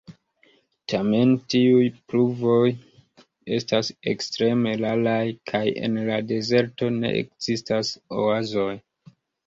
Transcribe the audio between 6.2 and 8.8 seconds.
dezerto ne ekzistas oazoj.